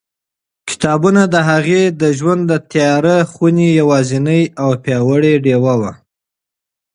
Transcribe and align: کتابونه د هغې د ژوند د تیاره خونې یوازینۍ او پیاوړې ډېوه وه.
کتابونه 0.69 1.21
د 1.33 1.35
هغې 1.49 1.83
د 2.01 2.03
ژوند 2.17 2.41
د 2.51 2.53
تیاره 2.71 3.17
خونې 3.31 3.69
یوازینۍ 3.81 4.41
او 4.61 4.69
پیاوړې 4.83 5.33
ډېوه 5.45 5.75
وه. 5.81 5.91